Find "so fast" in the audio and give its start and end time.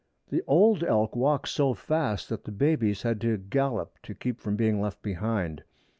1.49-2.29